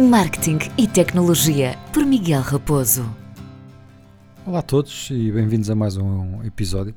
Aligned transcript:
Marketing 0.00 0.58
e 0.76 0.88
Tecnologia, 0.88 1.78
por 1.92 2.04
Miguel 2.04 2.42
Raposo. 2.42 3.04
Olá 4.44 4.58
a 4.58 4.62
todos 4.62 5.08
e 5.10 5.30
bem-vindos 5.30 5.70
a 5.70 5.76
mais 5.76 5.96
um 5.96 6.42
episódio. 6.42 6.92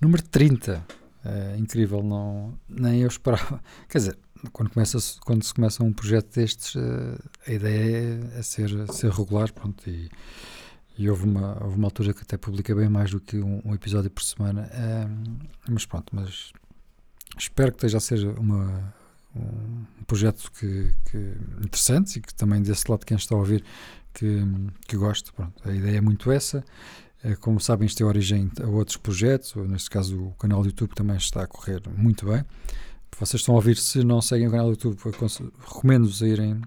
Número 0.00 0.22
30. 0.22 0.86
É 1.24 1.56
incrível, 1.58 2.00
não, 2.00 2.56
nem 2.68 3.00
eu 3.00 3.08
esperava. 3.08 3.60
Quer 3.90 3.98
dizer, 3.98 4.18
quando, 4.52 4.70
começa, 4.70 4.98
quando 5.26 5.42
se 5.42 5.52
começa 5.52 5.82
um 5.82 5.92
projeto 5.92 6.32
destes, 6.32 6.76
eh, 6.76 7.18
a 7.48 7.52
ideia 7.52 8.20
é, 8.36 8.42
ser, 8.42 8.70
ser 8.92 9.10
regular. 9.10 9.52
Pronto, 9.52 9.90
e, 9.90 10.08
e 10.96 11.10
houve, 11.10 11.24
uma, 11.24 11.60
houve 11.60 11.76
uma 11.76 11.88
altura 11.88 12.14
que 12.14 12.22
até 12.22 12.36
publica 12.36 12.72
bem 12.72 12.88
mais 12.88 13.10
do 13.10 13.20
que 13.20 13.38
um, 13.38 13.60
um 13.64 13.74
episódio 13.74 14.10
por 14.10 14.22
semana. 14.22 14.70
Mas 15.68 15.84
pronto, 15.84 16.14
mas 16.14 16.52
espero 17.36 17.72
que 17.72 17.78
esteja 17.78 17.98
a 17.98 18.00
ser 18.00 18.38
uma, 18.38 18.94
um 19.38 20.04
projeto 20.06 20.50
que, 20.52 20.92
que 21.10 21.16
interessante 21.64 22.18
e 22.18 22.20
que 22.20 22.34
também 22.34 22.62
desse 22.62 22.90
lado 22.90 23.04
quem 23.04 23.16
está 23.16 23.34
a 23.34 23.38
ouvir 23.38 23.64
que, 24.12 24.42
que 24.86 24.96
gosto. 24.96 25.32
Pronto, 25.34 25.68
a 25.68 25.72
ideia 25.72 25.98
é 25.98 26.00
muito 26.00 26.30
essa. 26.30 26.64
É, 27.22 27.34
como 27.34 27.58
sabem, 27.58 27.86
isto 27.86 28.02
é 28.02 28.06
origem 28.06 28.50
a 28.62 28.66
outros 28.66 28.96
projetos, 28.96 29.54
neste 29.68 29.90
caso 29.90 30.28
o 30.28 30.34
canal 30.34 30.62
do 30.62 30.68
YouTube 30.68 30.94
também 30.94 31.16
está 31.16 31.42
a 31.42 31.46
correr 31.46 31.82
muito 31.96 32.26
bem. 32.26 32.44
Vocês 33.18 33.40
estão 33.40 33.54
a 33.54 33.56
ouvir, 33.56 33.76
se 33.76 34.04
não 34.04 34.20
seguem 34.20 34.46
o 34.46 34.50
canal 34.50 34.66
do 34.66 34.72
YouTube, 34.72 34.98
recomendo-vos 35.58 36.22
a 36.22 36.28
irem 36.28 36.60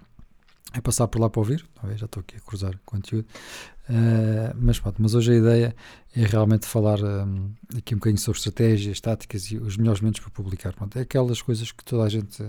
a 0.72 0.82
passar 0.82 1.08
por 1.08 1.20
lá 1.20 1.28
para 1.28 1.40
ouvir. 1.40 1.64
Já 1.96 2.06
estou 2.06 2.20
aqui 2.20 2.36
a 2.36 2.40
cruzar 2.40 2.78
conteúdo. 2.84 3.26
Uh, 3.88 4.54
mas 4.56 4.78
pronto, 4.78 5.02
mas 5.02 5.14
hoje 5.14 5.32
a 5.32 5.36
ideia 5.36 5.76
é 6.16 6.24
realmente 6.24 6.66
falar 6.66 7.02
um, 7.02 7.52
aqui 7.76 7.94
um 7.94 7.98
bocadinho 7.98 8.20
sobre 8.20 8.38
estratégias, 8.38 9.00
táticas 9.00 9.50
e 9.50 9.58
os 9.58 9.76
melhores 9.76 10.00
momentos 10.00 10.20
para 10.20 10.30
publicar. 10.30 10.72
Pronto, 10.72 10.98
é 10.98 11.02
aquelas 11.02 11.42
coisas 11.42 11.72
que 11.72 11.84
toda 11.84 12.04
a 12.04 12.08
gente. 12.08 12.42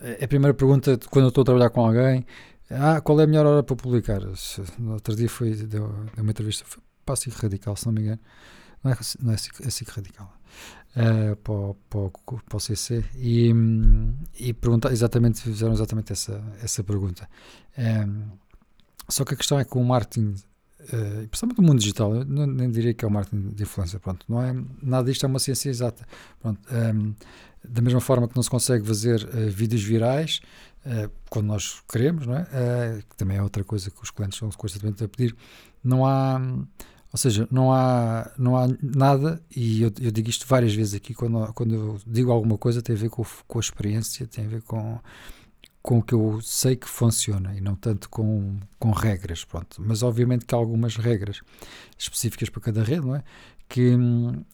É 0.00 0.24
a 0.24 0.28
primeira 0.28 0.54
pergunta 0.54 0.98
quando 1.10 1.24
eu 1.24 1.28
estou 1.30 1.42
a 1.42 1.44
trabalhar 1.44 1.70
com 1.70 1.84
alguém. 1.84 2.24
Ah, 2.70 3.00
qual 3.00 3.18
é 3.20 3.24
a 3.24 3.26
melhor 3.26 3.46
hora 3.46 3.62
para 3.62 3.74
publicar? 3.74 4.20
No 4.78 4.92
outro 4.92 5.16
dia 5.16 5.28
foi, 5.28 5.54
deu, 5.54 5.88
deu 6.14 6.22
uma 6.22 6.30
entrevista, 6.30 6.64
foi 6.66 7.16
SIC 7.16 7.34
Radical, 7.34 7.74
se 7.76 7.86
não 7.86 7.94
me 7.94 8.02
engano. 8.02 8.20
Não 8.82 8.92
é, 8.92 8.96
não 9.20 9.32
é, 9.32 9.34
é 9.34 9.70
SIC 9.70 9.88
Radical. 9.90 10.32
Uh, 10.96 11.36
para, 11.36 12.10
para, 12.10 12.40
para 12.40 12.56
o 12.56 12.60
CC 12.60 13.04
e, 13.14 13.52
e 14.40 14.52
perguntar 14.52 14.90
exatamente, 14.90 15.40
fizeram 15.40 15.72
exatamente 15.72 16.12
essa, 16.12 16.42
essa 16.62 16.82
pergunta. 16.82 17.28
Um, 17.76 18.30
só 19.08 19.24
que 19.24 19.34
a 19.34 19.36
questão 19.36 19.58
é 19.60 19.64
que 19.64 19.76
o 19.76 19.84
marketing, 19.84 20.34
uh, 20.80 21.28
principalmente 21.28 21.58
no 21.60 21.66
mundo 21.66 21.78
digital, 21.78 22.14
eu 22.14 22.24
não, 22.24 22.46
nem 22.46 22.70
diria 22.70 22.92
que 22.92 23.04
é 23.04 23.08
o 23.08 23.10
marketing 23.10 23.48
de 23.50 23.62
influência, 23.62 24.00
pronto, 24.00 24.24
não 24.28 24.42
é, 24.42 24.54
nada 24.82 25.10
disto 25.10 25.24
é 25.24 25.28
uma 25.28 25.38
ciência 25.38 25.68
exata. 25.70 26.06
Pronto, 26.40 26.60
um, 26.72 27.14
da 27.62 27.82
mesma 27.82 28.00
forma 28.00 28.26
que 28.26 28.34
não 28.34 28.42
se 28.42 28.50
consegue 28.50 28.84
fazer 28.86 29.22
uh, 29.22 29.50
vídeos 29.50 29.82
virais 29.82 30.40
uh, 30.84 31.10
quando 31.30 31.46
nós 31.46 31.82
queremos, 31.88 32.26
não 32.26 32.36
é? 32.36 33.02
Que 33.08 33.16
também 33.16 33.36
é 33.36 33.42
outra 33.42 33.62
coisa 33.62 33.90
que 33.90 34.02
os 34.02 34.10
clientes 34.10 34.38
são 34.38 34.50
constantemente 34.50 35.04
a 35.04 35.08
pedir, 35.08 35.36
não 35.82 36.04
há 36.04 36.40
ou 37.12 37.18
seja, 37.18 37.48
não 37.50 37.72
há, 37.72 38.30
não 38.36 38.56
há 38.56 38.68
nada, 38.82 39.42
e 39.54 39.82
eu, 39.82 39.92
eu 40.00 40.10
digo 40.10 40.28
isto 40.28 40.46
várias 40.46 40.74
vezes 40.74 40.94
aqui, 40.94 41.14
quando, 41.14 41.52
quando 41.54 41.74
eu 41.74 42.00
digo 42.06 42.30
alguma 42.30 42.58
coisa, 42.58 42.82
tem 42.82 42.94
a 42.94 42.98
ver 42.98 43.08
com, 43.08 43.24
com 43.46 43.58
a 43.58 43.60
experiência, 43.60 44.26
tem 44.26 44.44
a 44.44 44.48
ver 44.48 44.62
com, 44.62 45.00
com 45.80 45.98
o 45.98 46.02
que 46.02 46.12
eu 46.12 46.38
sei 46.42 46.76
que 46.76 46.86
funciona 46.86 47.54
e 47.56 47.62
não 47.62 47.74
tanto 47.74 48.10
com, 48.10 48.58
com 48.78 48.90
regras, 48.90 49.42
pronto. 49.42 49.82
Mas 49.84 50.02
obviamente 50.02 50.44
que 50.44 50.54
há 50.54 50.58
algumas 50.58 50.96
regras 50.96 51.40
específicas 51.96 52.50
para 52.50 52.60
cada 52.60 52.82
rede, 52.82 53.06
não 53.06 53.16
é? 53.16 53.24
Que, 53.66 53.96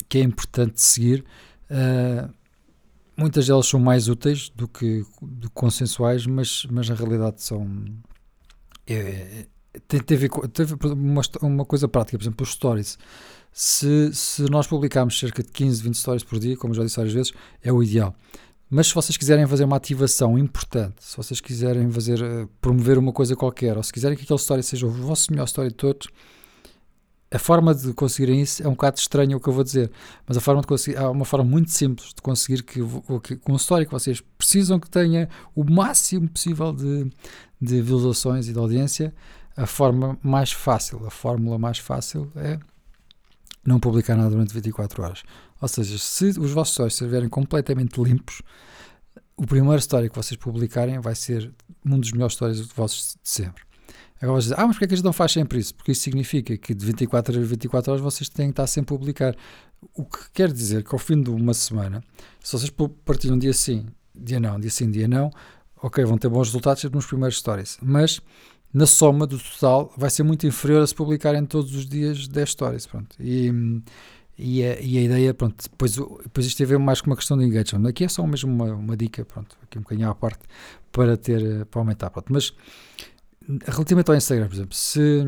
que 0.09 0.19
é 0.19 0.23
importante 0.23 0.81
seguir. 0.81 1.25
Uh, 1.69 2.33
muitas 3.17 3.49
delas 3.49 3.67
são 3.67 3.81
mais 3.81 4.09
úteis 4.09 4.49
do 4.51 4.69
que, 4.69 5.05
do 5.21 5.51
consensuais, 5.51 6.25
mas, 6.25 6.67
mas 6.71 6.89
na 6.89 6.95
realidade 6.95 7.43
são. 7.43 7.85
É, 8.87 9.47
tem, 9.89 10.01
teve, 10.01 10.29
teve 10.53 10.75
uma, 10.85 11.23
uma 11.43 11.65
coisa 11.65 11.89
prática, 11.89 12.19
por 12.19 12.25
exemplo, 12.25 12.43
os 12.43 12.53
stories. 12.53 12.99
Se, 13.53 14.13
se 14.13 14.43
nós 14.51 14.67
publicarmos 14.67 15.19
cerca 15.19 15.43
de 15.43 15.51
15, 15.51 15.83
20 15.83 15.95
stories 15.95 16.25
por 16.25 16.39
dia, 16.39 16.57
como 16.57 16.75
já 16.75 16.83
disse 16.83 16.97
várias 16.97 17.15
vezes, 17.15 17.33
é 17.63 17.73
o 17.73 17.83
ideal. 17.83 18.15
Mas 18.69 18.89
se 18.89 18.95
vocês 18.95 19.17
quiserem 19.17 19.47
fazer 19.47 19.65
uma 19.65 19.77
ativação 19.77 20.39
importante, 20.39 20.97
se 20.99 21.17
vocês 21.17 21.41
quiserem 21.41 21.89
fazer, 21.91 22.21
uh, 22.21 22.49
promover 22.61 22.99
uma 22.99 23.13
coisa 23.13 23.37
qualquer, 23.37 23.77
ou 23.77 23.83
se 23.83 23.93
quiserem 23.93 24.17
que 24.17 24.25
aquele 24.25 24.39
story 24.39 24.63
seja 24.63 24.87
o 24.87 24.91
vosso 24.91 25.31
melhor 25.31 25.45
story 25.45 25.69
de 25.69 25.75
todos, 25.75 26.09
a 27.31 27.39
forma 27.39 27.75
de 27.75 27.93
conseguirem 27.93 28.41
isso 28.41 28.63
é 28.63 28.69
um 28.69 28.73
bocado 28.73 28.99
estranha 28.99 29.37
o 29.37 29.41
que 29.41 29.49
eu 29.49 29.53
vou 29.53 29.65
dizer, 29.65 29.91
mas 30.27 30.37
a 30.37 30.41
forma 30.41 30.61
de 30.61 30.67
conseguir, 30.69 30.97
há 30.97 31.11
uma 31.11 31.25
forma 31.25 31.45
muito 31.45 31.71
simples 31.73 32.11
de 32.15 32.23
conseguir 32.23 32.63
que, 32.63 32.81
que 33.23 33.37
com 33.37 33.53
um 33.53 33.57
story 33.57 33.87
que 33.87 33.93
vocês 33.93 34.23
precisam 34.39 34.79
que 34.79 34.89
tenha 34.89 35.29
o 35.55 35.65
máximo 35.65 36.29
possível 36.29 36.73
de, 36.73 37.11
de 37.61 37.83
visualizações 37.83 38.49
e 38.49 38.53
de 38.53 38.59
audiência, 38.59 39.13
a 39.57 39.67
forma 39.67 40.19
mais 40.23 40.53
fácil, 40.53 41.07
a 41.07 41.11
fórmula 41.11 41.59
mais 41.59 41.79
fácil 41.79 42.31
é 42.37 42.59
não 43.65 43.81
publicar 43.81 44.17
nada 44.17 44.31
durante 44.31 44.53
24 44.53 45.03
horas. 45.03 45.23
Ou 45.61 45.69
seja, 45.69 45.99
se 45.99 46.39
os 46.39 46.51
vossos 46.51 46.75
stories 46.75 46.95
estiverem 46.95 47.29
completamente 47.29 48.01
limpos, 48.01 48.43
o 49.37 49.47
primeiro 49.47 49.79
story 49.79 50.11
que 50.11 50.17
vocês 50.17 50.39
publicarem 50.39 51.01
vai 51.01 51.15
ser 51.15 51.53
um 51.85 51.99
dos 51.99 52.13
melhores 52.13 52.35
stories 52.35 52.69
de 52.69 52.75
vossos 52.75 53.17
de 53.23 53.29
sempre. 53.29 53.63
Agora 54.21 54.41
vocês 54.41 54.45
dizem, 54.45 54.57
ah, 54.59 54.67
mas 54.67 54.77
porquê 54.77 54.85
é 54.85 54.89
que 54.89 54.95
a 54.95 54.97
gente 54.97 55.05
não 55.05 55.13
faz 55.13 55.33
sempre 55.33 55.59
isso? 55.59 55.75
Porque 55.75 55.93
isso 55.93 56.03
significa 56.03 56.57
que 56.57 56.75
de 56.75 56.87
24 56.87 57.37
a 57.37 57.45
24 57.45 57.93
horas 57.93 58.03
vocês 58.03 58.29
têm 58.29 58.47
que 58.47 58.53
estar 58.53 58.67
sempre 58.67 58.95
a 58.95 58.99
publicar. 58.99 59.37
O 59.95 60.05
que 60.05 60.31
quer 60.33 60.53
dizer 60.53 60.83
que 60.85 60.95
ao 60.95 60.99
fim 60.99 61.21
de 61.21 61.31
uma 61.31 61.53
semana, 61.53 62.03
se 62.43 62.53
vocês 62.53 62.73
partilham 63.05 63.39
dia 63.39 63.53
sim, 63.53 63.87
dia 64.15 64.41
não, 64.41 64.59
dia 64.59 64.71
sim, 64.71 64.91
dia 64.91 65.09
não, 65.09 65.31
ok, 65.83 66.05
vão 66.05 66.17
ter 66.17 66.29
bons 66.29 66.49
resultados 66.49 66.85
nos 66.85 67.07
primeiros 67.07 67.39
stories. 67.39 67.77
Mas 67.83 68.21
na 68.75 68.87
soma 68.87 69.25
do 69.25 69.39
total, 69.39 69.93
vai 69.97 70.11
ser 70.11 70.25
muito 70.25 70.45
inferior 70.45 70.83
a 70.83 70.87
se 70.87 70.95
publicarem 70.95 71.47
todos 71.47 71.77
os 71.77 71.87
dias 71.87 72.27
10 72.27 72.51
stories. 72.51 72.87
Pronto. 72.87 73.15
E, 73.21 73.53
e, 74.37 74.65
a, 74.65 74.81
e 74.81 74.99
a 74.99 75.03
ideia, 75.03 75.33
pronto, 75.33 75.63
depois, 75.71 75.95
depois 75.95 76.45
isto 76.45 76.59
tem 76.59 76.67
a 76.67 76.69
ver 76.69 76.79
mais 76.81 77.01
com 77.01 77.09
uma 77.09 77.17
questão 77.17 77.39
de 77.39 77.45
engagement. 77.45 77.89
Aqui 77.89 78.03
é 78.03 78.09
só 78.09 78.27
mesmo 78.27 78.53
uma, 78.53 78.75
uma 78.75 78.97
dica, 78.97 79.25
pronto, 79.25 79.57
aqui 79.63 79.79
um 79.79 79.83
bocadinho 79.83 80.11
à 80.11 80.15
parte 80.15 80.41
para 80.91 81.17
ter, 81.17 81.65
para 81.67 81.81
aumentar. 81.81 82.11
Pronto. 82.11 82.33
Mas 82.33 82.53
relativamente 83.65 84.11
ao 84.11 84.17
Instagram, 84.17 84.49
por 84.49 84.55
exemplo, 84.55 84.75
se 84.75 85.25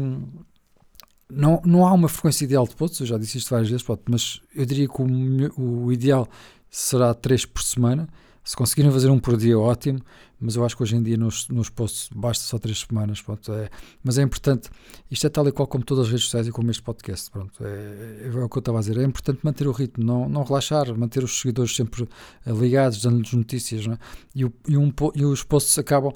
não, 1.31 1.63
não 1.65 1.87
há 1.87 1.93
uma 1.93 2.09
frequência 2.09 2.45
ideal 2.45 2.67
de 2.67 2.75
posts, 2.75 2.99
eu 2.99 3.07
já 3.07 3.17
disse 3.17 3.39
isto 3.39 3.51
várias 3.51 3.69
vezes, 3.69 3.85
pronto, 3.85 4.03
mas 4.09 4.41
eu 4.57 4.67
diria 4.67 4.89
que 4.89 5.01
o, 5.01 5.85
o 5.85 5.93
ideal 5.93 6.29
será 6.69 7.15
3 7.15 7.47
por 7.47 7.63
semana 7.63 8.09
se 8.47 8.55
conseguirem 8.55 8.93
fazer 8.93 9.11
um 9.11 9.19
por 9.19 9.37
dia, 9.37 9.59
ótimo, 9.59 9.99
mas 10.39 10.55
eu 10.55 10.65
acho 10.65 10.77
que 10.77 10.83
hoje 10.85 10.95
em 10.95 11.03
dia 11.03 11.17
nos, 11.17 11.49
nos 11.49 11.69
posts 11.69 12.09
basta 12.15 12.45
só 12.45 12.57
três 12.61 12.79
semanas. 12.79 13.21
Pronto, 13.21 13.53
é, 13.53 13.69
mas 14.05 14.19
é 14.19 14.23
importante, 14.23 14.71
isto 15.11 15.27
é 15.27 15.31
tal 15.31 15.49
e 15.49 15.53
qual 15.53 15.67
como 15.67 15.83
todas 15.83 16.05
as 16.05 16.11
redes 16.13 16.27
sociais 16.27 16.47
e 16.47 16.53
como 16.53 16.71
este 16.71 16.81
podcast. 16.81 17.29
Pronto, 17.29 17.53
é, 17.65 18.23
é, 18.23 18.31
é 18.33 18.45
o 18.45 18.49
que 18.49 18.57
eu 18.57 18.61
estava 18.61 18.79
a 18.79 18.81
dizer. 18.81 18.99
É 18.99 19.03
importante 19.03 19.41
manter 19.43 19.67
o 19.67 19.73
ritmo, 19.73 20.05
não, 20.05 20.29
não 20.29 20.45
relaxar, 20.45 20.97
manter 20.97 21.25
os 21.25 21.41
seguidores 21.41 21.75
sempre 21.75 22.09
eh, 22.47 22.53
ligados, 22.53 23.03
dando-lhes 23.03 23.33
notícias. 23.33 23.85
É? 23.89 23.99
E, 24.33 24.45
o, 24.45 24.53
e, 24.69 24.77
um, 24.77 24.93
e 25.17 25.25
os 25.25 25.43
posts 25.43 25.77
acabam 25.77 26.15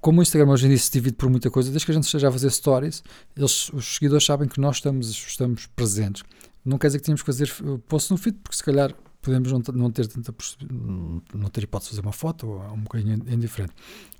como 0.00 0.20
o 0.20 0.22
Instagram 0.22 0.50
hoje 0.50 0.66
em 0.66 0.68
dia 0.68 0.78
se 0.78 0.92
divide 0.92 1.16
por 1.16 1.28
muita 1.28 1.50
coisa, 1.50 1.70
desde 1.70 1.86
que 1.86 1.90
a 1.90 1.94
gente 1.94 2.04
esteja 2.04 2.28
a 2.28 2.32
fazer 2.32 2.50
stories, 2.50 3.02
eles, 3.36 3.68
os 3.72 3.96
seguidores 3.96 4.24
sabem 4.24 4.48
que 4.48 4.60
nós 4.60 4.76
estamos, 4.76 5.10
estamos 5.10 5.66
presentes. 5.66 6.22
Não 6.64 6.78
quer 6.78 6.86
dizer 6.86 6.98
que 6.98 7.04
tínhamos 7.04 7.22
que 7.22 7.26
fazer 7.26 7.52
posts 7.88 8.10
no 8.10 8.16
feed, 8.16 8.38
porque 8.42 8.56
se 8.56 8.62
calhar 8.62 8.94
podemos 9.24 9.50
não, 9.50 9.62
não 9.74 9.90
ter 9.90 10.06
tanta 10.06 10.34
não 10.70 11.48
ter 11.50 11.64
hipótese 11.64 11.90
de 11.90 11.96
fazer 11.96 12.06
uma 12.06 12.12
foto 12.12 12.46
ou 12.46 12.60
um 12.72 12.82
bocadinho 12.82 13.14
indiferente. 13.28 13.72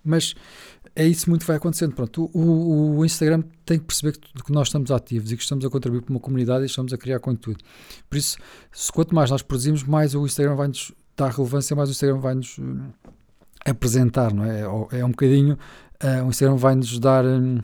Mas 0.02 0.34
é 0.96 1.06
isso 1.06 1.28
muito 1.28 1.42
que 1.42 1.46
vai 1.46 1.56
acontecendo. 1.56 1.94
Pronto, 1.94 2.30
o, 2.32 2.98
o 2.98 3.04
Instagram 3.04 3.42
tem 3.64 3.78
que 3.78 3.84
perceber 3.84 4.16
que, 4.16 4.32
que, 4.42 4.52
nós 4.52 4.68
estamos 4.68 4.90
ativos 4.90 5.30
e 5.30 5.36
que 5.36 5.42
estamos 5.42 5.64
a 5.64 5.70
contribuir 5.70 6.02
para 6.02 6.12
uma 6.12 6.20
comunidade 6.20 6.64
e 6.64 6.66
estamos 6.66 6.92
a 6.92 6.98
criar 6.98 7.20
conteúdo. 7.20 7.62
Por 8.08 8.16
isso, 8.16 8.38
se, 8.72 8.90
quanto 8.90 9.14
mais 9.14 9.30
nós 9.30 9.42
produzimos, 9.42 9.82
mais 9.82 10.14
o 10.14 10.24
Instagram 10.24 10.56
vai 10.56 10.68
nos 10.68 10.92
dar 11.16 11.30
relevância, 11.30 11.76
mais 11.76 11.88
o 11.88 11.92
Instagram 11.92 12.18
vai 12.18 12.34
nos 12.34 12.58
uh, 12.58 12.62
apresentar, 13.64 14.32
não 14.32 14.44
é? 14.44 14.62
É 14.98 15.04
um 15.04 15.10
bocadinho, 15.10 15.58
uh, 16.02 16.24
o 16.24 16.30
Instagram 16.30 16.56
vai 16.56 16.74
nos 16.74 16.98
dar. 16.98 17.24
Um, 17.24 17.60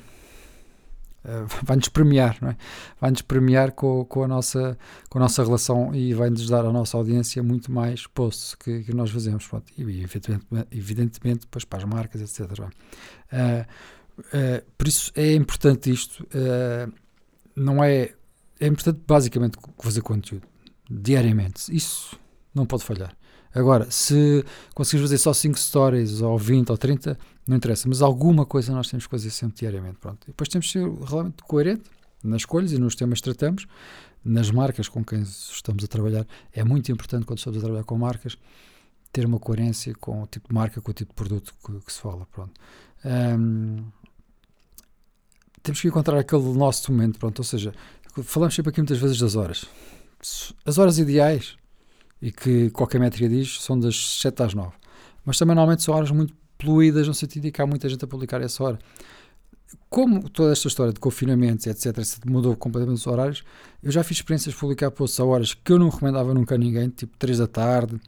Uh, 1.24 1.46
vai-nos 1.64 1.88
premiar, 1.88 2.38
não 2.40 2.48
é? 2.48 2.56
vai-nos 2.98 3.20
premiar 3.22 3.72
com, 3.72 4.04
com, 4.06 4.24
a 4.24 4.28
nossa, 4.28 4.78
com 5.08 5.18
a 5.18 5.20
nossa 5.20 5.44
relação 5.44 5.94
e 5.94 6.14
vai-nos 6.14 6.48
dar 6.48 6.64
à 6.64 6.72
nossa 6.72 6.96
audiência 6.96 7.42
muito 7.42 7.70
mais 7.70 8.06
posts 8.06 8.54
que, 8.54 8.84
que 8.84 8.94
nós 8.94 9.10
fazemos. 9.10 9.46
Pronto. 9.46 9.70
E 9.76 9.82
evidentemente, 9.82 10.46
evidentemente 10.70 11.40
depois 11.40 11.64
para 11.64 11.80
as 11.80 11.84
marcas, 11.84 12.20
etc. 12.22 12.58
Uh, 12.58 12.64
uh, 14.18 14.64
por 14.78 14.88
isso 14.88 15.12
é 15.14 15.34
importante 15.34 15.90
isto. 15.90 16.26
não 17.54 17.84
é, 17.84 18.12
é 18.58 18.66
importante 18.66 19.00
basicamente 19.06 19.58
fazer 19.78 20.00
conteúdo 20.00 20.46
diariamente. 20.90 21.74
Isso 21.74 22.18
não 22.54 22.64
pode 22.64 22.82
falhar. 22.82 23.14
Agora, 23.54 23.90
se 23.90 24.44
conseguires 24.74 25.10
fazer 25.10 25.18
só 25.18 25.32
5 25.32 25.58
stories, 25.58 26.20
ou 26.20 26.38
20, 26.38 26.70
ou 26.70 26.78
30, 26.78 27.18
não 27.50 27.56
interessa, 27.56 27.88
mas 27.88 28.00
alguma 28.00 28.46
coisa 28.46 28.72
nós 28.72 28.88
temos 28.88 29.06
que 29.06 29.10
fazer 29.10 29.30
sempre 29.30 29.58
diariamente. 29.58 29.98
Pronto. 29.98 30.24
E 30.24 30.26
depois 30.28 30.48
temos 30.48 30.66
que 30.66 30.72
ser 30.72 30.88
realmente 31.04 31.42
coerente 31.42 31.90
nas 32.22 32.42
escolhas 32.42 32.72
e 32.72 32.78
nos 32.78 32.94
temas 32.94 33.18
que 33.18 33.24
tratamos, 33.24 33.66
nas 34.24 34.50
marcas 34.50 34.88
com 34.88 35.04
quem 35.04 35.22
estamos 35.22 35.82
a 35.82 35.88
trabalhar. 35.88 36.26
É 36.52 36.62
muito 36.62 36.92
importante 36.92 37.26
quando 37.26 37.38
estamos 37.38 37.58
a 37.58 37.60
trabalhar 37.60 37.84
com 37.84 37.98
marcas 37.98 38.38
ter 39.12 39.26
uma 39.26 39.40
coerência 39.40 39.92
com 39.96 40.22
o 40.22 40.26
tipo 40.28 40.48
de 40.48 40.54
marca, 40.54 40.80
com 40.80 40.90
o 40.92 40.94
tipo 40.94 41.10
de 41.10 41.16
produto 41.16 41.52
que, 41.64 41.80
que 41.80 41.92
se 41.92 42.00
fala. 42.00 42.24
Pronto. 42.26 42.52
Um, 43.04 43.84
temos 45.62 45.80
que 45.80 45.88
encontrar 45.88 46.18
aquele 46.18 46.52
nosso 46.54 46.92
momento, 46.92 47.18
pronto, 47.18 47.40
ou 47.40 47.44
seja, 47.44 47.74
falamos 48.22 48.54
sempre 48.54 48.70
aqui 48.70 48.80
muitas 48.80 48.98
vezes 48.98 49.18
das 49.18 49.34
horas. 49.34 49.64
As 50.64 50.78
horas 50.78 50.98
ideais, 50.98 51.56
e 52.22 52.30
que 52.30 52.70
qualquer 52.70 53.00
métrica 53.00 53.28
diz, 53.28 53.60
são 53.60 53.78
das 53.78 54.20
7 54.20 54.42
às 54.44 54.54
9. 54.54 54.72
Mas 55.24 55.36
também 55.36 55.56
normalmente 55.56 55.82
são 55.82 55.94
horas 55.94 56.12
muito 56.12 56.32
poluídas, 56.64 57.06
no 57.06 57.14
sentido 57.14 57.44
de 57.44 57.50
que 57.50 57.60
há 57.60 57.66
muita 57.66 57.88
gente 57.88 58.04
a 58.04 58.08
publicar 58.08 58.40
essa 58.40 58.62
hora. 58.62 58.78
Como 59.88 60.28
toda 60.28 60.52
esta 60.52 60.68
história 60.68 60.92
de 60.92 61.00
confinamentos, 61.00 61.66
etc., 61.66 61.96
mudou 62.26 62.56
completamente 62.56 62.98
os 62.98 63.06
horários, 63.06 63.44
eu 63.82 63.90
já 63.90 64.02
fiz 64.02 64.18
experiências 64.18 64.54
de 64.54 64.60
publicar 64.60 64.90
posts 64.90 65.18
a 65.20 65.24
horas 65.24 65.54
que 65.54 65.72
eu 65.72 65.78
não 65.78 65.88
recomendava 65.88 66.34
nunca 66.34 66.54
a 66.54 66.58
ninguém, 66.58 66.88
tipo 66.88 67.16
3 67.18 67.38
da 67.38 67.46
tarde, 67.46 68.00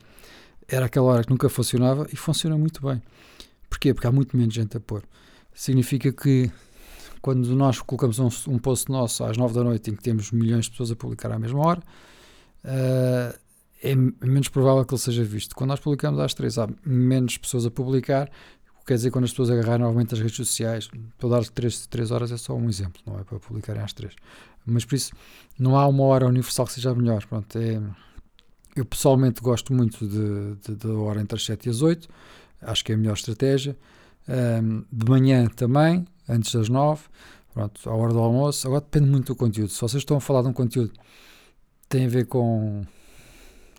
era 0.69 0.87
aquela 0.87 1.07
hora 1.07 1.25
que 1.25 1.31
nunca 1.31 1.49
funcionava 1.49 2.07
e 2.13 2.17
funciona 2.17 2.57
muito 2.57 2.85
bem. 2.87 3.03
Porquê? 3.69 3.95
Porque 3.95 4.07
há 4.07 4.13
muito 4.13 4.37
menos 4.37 4.55
gente 4.55 4.77
a 4.77 4.81
pôr. 4.81 5.03
Significa 5.55 6.13
que 6.13 6.51
quando 7.21 7.55
nós 7.55 7.81
colocamos 7.81 8.19
um, 8.19 8.29
um 8.49 8.59
post 8.59 8.91
nosso 8.91 9.25
às 9.25 9.37
9 9.37 9.55
da 9.55 9.63
noite 9.63 9.91
em 9.91 9.95
que 9.95 10.03
temos 10.03 10.31
milhões 10.33 10.65
de 10.65 10.73
pessoas 10.73 10.91
a 10.91 10.97
publicar 10.97 11.31
à 11.31 11.39
mesma 11.39 11.61
hora, 11.61 11.83
uh, 12.65 13.39
é 13.83 13.97
menos 13.97 14.49
provável 14.49 14.85
que 14.85 14.95
ele 14.95 15.01
seja 15.01 15.25
visto. 15.25 15.57
Quando 15.57 15.71
nós 15.71 15.81
publicamos 15.81 16.21
às 16.21 16.33
3, 16.33 16.59
há 16.59 16.69
menos 16.87 17.37
pessoas 17.37 17.67
a 17.67 17.71
publicar, 17.71 18.31
quer 18.87 18.95
dizer, 18.95 19.11
quando 19.11 19.25
as 19.25 19.31
pessoas 19.31 19.51
agarrarem 19.51 19.85
novamente 19.85 20.15
as 20.15 20.21
redes 20.21 20.37
sociais, 20.37 20.89
para 21.19 21.29
dar 21.29 21.45
3, 21.45 21.89
3 21.89 22.11
horas 22.13 22.31
é 22.31 22.37
só 22.37 22.55
um 22.55 22.69
exemplo, 22.69 23.03
não 23.05 23.19
é 23.19 23.25
para 23.25 23.41
publicarem 23.41 23.83
às 23.83 23.93
3. 23.93 24.15
Mas 24.65 24.85
por 24.85 24.95
isso, 24.95 25.13
não 25.59 25.77
há 25.77 25.87
uma 25.89 26.05
hora 26.05 26.27
universal 26.27 26.67
que 26.67 26.75
seja 26.75 26.95
melhor. 26.95 27.27
Pronto, 27.27 27.59
é, 27.59 27.83
eu 28.77 28.85
pessoalmente 28.85 29.41
gosto 29.41 29.75
muito 29.75 30.07
da 30.07 30.93
hora 30.95 31.21
entre 31.21 31.35
as 31.35 31.45
7 31.45 31.67
e 31.67 31.71
as 31.71 31.83
8, 31.83 32.09
acho 32.63 32.85
que 32.85 32.93
é 32.93 32.95
a 32.95 32.99
melhor 32.99 33.15
estratégia. 33.15 33.77
Um, 34.29 34.85
de 34.93 35.11
manhã 35.11 35.49
também, 35.49 36.07
antes 36.29 36.55
das 36.55 36.69
9, 36.69 37.03
pronto, 37.53 37.91
à 37.91 37.93
hora 37.93 38.13
do 38.13 38.21
almoço. 38.21 38.65
Agora 38.69 38.81
depende 38.81 39.11
muito 39.11 39.33
do 39.33 39.37
conteúdo. 39.37 39.71
Se 39.71 39.81
vocês 39.81 40.01
estão 40.03 40.17
a 40.17 40.21
falar 40.21 40.43
de 40.43 40.49
um 40.49 40.53
conteúdo 40.53 40.93
que 40.93 41.89
tem 41.89 42.07
a 42.07 42.09
ver 42.09 42.27
com, 42.27 42.87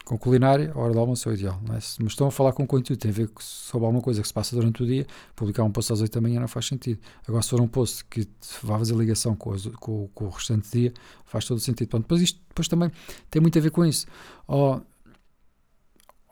com 0.05 0.17
culinária, 0.17 0.71
a 0.73 0.79
hora 0.79 0.93
do 0.93 0.99
almoço 0.99 1.29
é 1.29 1.31
o 1.31 1.35
ideal. 1.35 1.59
É? 1.65 1.73
Mas 1.73 1.97
estão 1.99 2.27
a 2.27 2.31
falar 2.31 2.53
com 2.53 2.65
conteúdo, 2.67 2.99
tem 2.99 3.11
a 3.11 3.13
ver 3.13 3.29
sobre 3.39 3.85
alguma 3.85 4.01
coisa 4.01 4.21
que 4.21 4.27
se 4.27 4.33
passa 4.33 4.55
durante 4.55 4.83
o 4.83 4.85
dia, 4.85 5.05
publicar 5.35 5.63
um 5.63 5.71
post 5.71 5.93
às 5.93 6.01
8 6.01 6.13
da 6.13 6.21
manhã 6.21 6.39
não 6.39 6.47
faz 6.47 6.67
sentido. 6.67 6.99
Agora, 7.27 7.41
se 7.41 7.49
for 7.49 7.61
um 7.61 7.67
post 7.67 8.05
que 8.05 8.27
vá 8.61 8.77
fazer 8.77 8.95
ligação 8.95 9.35
com, 9.35 9.53
as, 9.53 9.65
com, 9.65 10.09
com 10.13 10.25
o 10.25 10.29
restante 10.29 10.69
dia, 10.71 10.93
faz 11.25 11.45
todo 11.45 11.57
o 11.57 11.61
sentido. 11.61 11.89
Pronto, 11.89 12.03
depois 12.03 12.21
isto 12.21 12.39
depois 12.49 12.67
também 12.67 12.91
tem 13.29 13.41
muito 13.41 13.57
a 13.57 13.61
ver 13.61 13.71
com 13.71 13.85
isso. 13.85 14.05
Ou, 14.47 14.81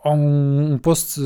ou 0.03 0.15
um, 0.15 0.73
um 0.73 0.77
post, 0.77 1.19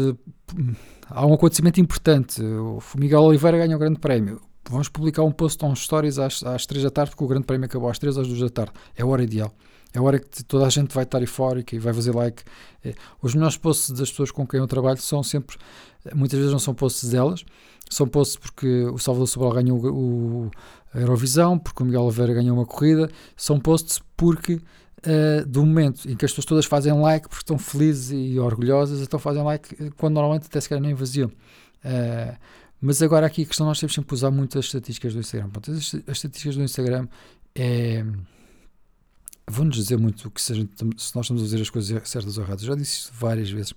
há 1.10 1.26
um 1.26 1.34
acontecimento 1.34 1.82
importante. 1.82 2.42
O 2.44 2.80
Miguel 2.98 3.22
Oliveira 3.22 3.58
ganha 3.58 3.76
o 3.76 3.80
grande 3.80 4.00
prémio 4.00 4.40
vamos 4.70 4.90
publicar 4.90 5.24
um 5.24 5.32
post 5.32 5.64
on 5.64 5.76
stories 5.76 6.18
às, 6.18 6.44
às 6.44 6.66
3 6.66 6.84
da 6.84 6.90
tarde, 6.90 7.12
porque 7.12 7.24
o 7.24 7.28
grande 7.28 7.46
prémio 7.46 7.66
acabou 7.66 7.90
às 7.90 8.00
3 8.00 8.18
às 8.18 8.28
2 8.28 8.40
da 8.40 8.50
tarde. 8.50 8.72
É 8.96 9.04
a 9.04 9.06
hora 9.06 9.24
ideal. 9.24 9.54
É 9.96 10.00
a 10.00 10.02
hora 10.02 10.20
que 10.20 10.44
toda 10.44 10.66
a 10.66 10.70
gente 10.70 10.94
vai 10.94 11.06
estar 11.06 11.22
eufórica 11.22 11.74
e 11.74 11.80
vai 11.80 11.94
fazer 11.94 12.14
like. 12.14 12.44
É. 12.84 12.94
Os 13.22 13.34
melhores 13.34 13.56
posts 13.56 13.92
das 13.92 14.10
pessoas 14.10 14.30
com 14.30 14.46
quem 14.46 14.60
eu 14.60 14.68
trabalho 14.68 14.98
são 14.98 15.24
sempre, 15.24 15.58
muitas 16.14 16.38
vezes 16.38 16.52
não 16.52 16.60
são 16.60 16.74
posts 16.74 17.10
delas, 17.10 17.46
são 17.90 18.06
posts 18.06 18.36
porque 18.36 18.84
o 18.86 18.98
Salvador 18.98 19.28
Sobral 19.28 19.54
ganhou 19.54 19.80
o, 19.86 20.52
a 20.94 21.00
Eurovisão, 21.00 21.58
porque 21.58 21.82
o 21.82 21.86
Miguel 21.86 22.02
Oliveira 22.02 22.34
ganhou 22.34 22.58
uma 22.58 22.66
corrida, 22.66 23.10
são 23.38 23.58
posts 23.58 24.02
porque 24.18 24.56
uh, 24.56 25.46
do 25.48 25.66
momento 25.66 26.10
em 26.10 26.16
que 26.16 26.26
as 26.26 26.32
pessoas 26.32 26.46
todas 26.46 26.66
fazem 26.66 26.94
like 27.00 27.30
porque 27.30 27.44
estão 27.44 27.58
felizes 27.58 28.12
e 28.12 28.38
orgulhosas, 28.38 29.02
então 29.02 29.18
fazem 29.18 29.44
like 29.44 29.76
eh, 29.82 29.92
quando 29.98 30.16
normalmente 30.16 30.48
até 30.48 30.60
se 30.60 30.68
calhar 30.68 30.84
nem 30.84 30.94
vaziam. 30.94 31.30
Uh, 31.30 32.36
mas 32.82 33.02
agora 33.02 33.26
aqui 33.26 33.44
a 33.44 33.46
questão 33.46 33.66
nós 33.66 33.80
temos 33.80 33.94
sempre 33.94 34.10
que 34.10 34.14
usar 34.14 34.30
muito 34.30 34.60
as 34.60 34.66
estatísticas 34.66 35.14
do 35.14 35.20
Instagram. 35.22 35.50
Pronto, 35.50 35.72
as, 35.72 35.96
as 36.08 36.18
estatísticas 36.18 36.58
do 36.58 36.64
Instagram 36.64 37.08
é, 37.56 38.04
vão-nos 39.48 39.76
dizer 39.76 39.98
muito 39.98 40.30
que 40.32 40.42
se, 40.42 40.54
se, 40.54 41.16
nós 41.16 41.26
estamos 41.26 41.42
a 41.42 41.46
fazer 41.46 41.62
as 41.62 41.70
coisas 41.70 42.10
certas 42.10 42.38
ou 42.38 42.44
erradas. 42.44 42.64
Já 42.64 42.76
disse 42.76 43.00
isso 43.00 43.12
várias 43.14 43.50
vezes. 43.50 43.74